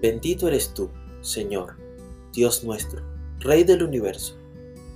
[0.00, 0.90] Bendito eres tú,
[1.20, 1.76] Señor,
[2.32, 3.02] Dios nuestro,
[3.40, 4.36] Rey del universo,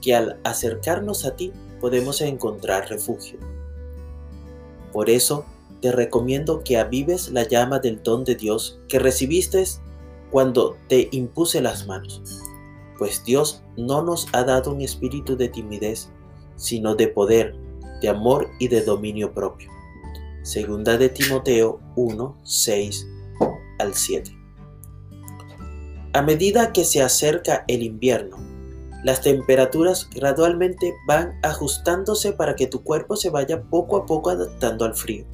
[0.00, 3.38] que al acercarnos a ti podemos encontrar refugio.
[4.92, 5.44] Por eso
[5.80, 9.64] te recomiendo que avives la llama del don de Dios que recibiste
[10.30, 12.22] cuando te impuse las manos,
[12.98, 16.10] pues Dios no nos ha dado un espíritu de timidez,
[16.56, 17.56] sino de poder,
[18.00, 19.68] de amor y de dominio propio.
[20.42, 23.06] Segunda de Timoteo 1, 6
[23.78, 24.41] al 7.
[26.14, 28.36] A medida que se acerca el invierno,
[29.02, 34.84] las temperaturas gradualmente van ajustándose para que tu cuerpo se vaya poco a poco adaptando
[34.84, 35.24] al frío.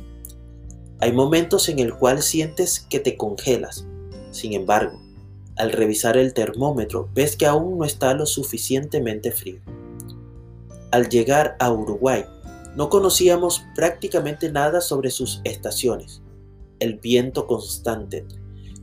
[1.01, 3.87] Hay momentos en el cual sientes que te congelas.
[4.31, 5.01] Sin embargo,
[5.57, 9.61] al revisar el termómetro ves que aún no está lo suficientemente frío.
[10.93, 12.25] Al llegar a Uruguay,
[12.77, 16.23] no conocíamos prácticamente nada sobre sus estaciones,
[16.79, 18.25] el viento constante,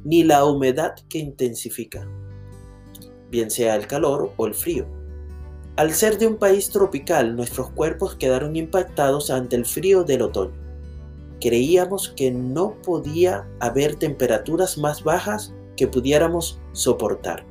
[0.05, 2.07] ni la humedad que intensifica
[3.35, 4.85] bien sea el calor o el frío.
[5.75, 10.55] Al ser de un país tropical, nuestros cuerpos quedaron impactados ante el frío del otoño.
[11.41, 17.45] Creíamos que no podía haber temperaturas más bajas que pudiéramos soportar.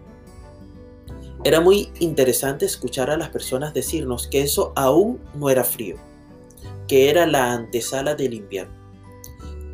[1.44, 5.96] Era muy interesante escuchar a las personas decirnos que eso aún no era frío,
[6.88, 8.83] que era la antesala del invierno.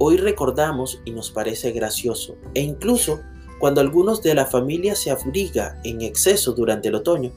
[0.03, 3.20] Hoy recordamos y nos parece gracioso e incluso
[3.59, 7.33] cuando algunos de la familia se abriga en exceso durante el otoño,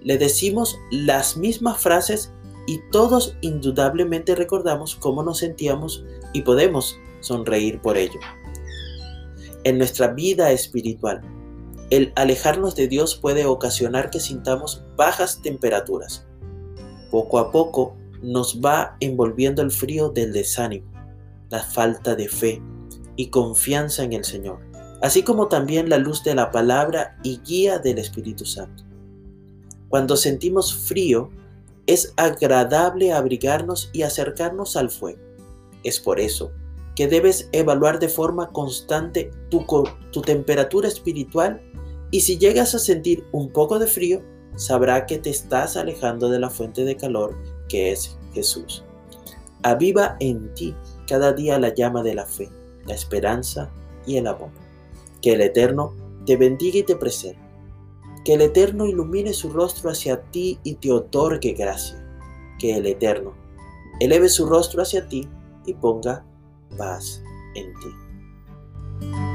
[0.00, 2.32] le decimos las mismas frases
[2.68, 8.20] y todos indudablemente recordamos cómo nos sentíamos y podemos sonreír por ello.
[9.64, 11.20] En nuestra vida espiritual,
[11.90, 16.28] el alejarnos de Dios puede ocasionar que sintamos bajas temperaturas.
[17.10, 20.93] Poco a poco nos va envolviendo el frío del desánimo,
[21.50, 22.62] la falta de fe
[23.16, 27.78] y confianza en el Señor así como también la luz de la palabra y guía
[27.78, 28.84] del Espíritu Santo.
[29.90, 31.30] Cuando sentimos frío,
[31.86, 35.20] es agradable abrigarnos y acercarnos al fuego.
[35.82, 36.52] Es por eso
[36.96, 39.66] que debes evaluar de forma constante tu,
[40.10, 41.60] tu temperatura espiritual
[42.10, 44.22] y si llegas a sentir un poco de frío,
[44.56, 47.36] sabrá que te estás alejando de la fuente de calor
[47.68, 48.82] que es Jesús.
[49.64, 50.76] Aviva en ti
[51.08, 52.50] cada día la llama de la fe,
[52.84, 53.70] la esperanza
[54.06, 54.50] y el amor.
[55.22, 55.94] Que el Eterno
[56.26, 57.40] te bendiga y te preserve.
[58.26, 61.98] Que el Eterno ilumine su rostro hacia ti y te otorgue gracia.
[62.58, 63.32] Que el Eterno
[64.00, 65.26] eleve su rostro hacia ti
[65.64, 66.26] y ponga
[66.76, 67.22] paz
[67.54, 69.33] en ti.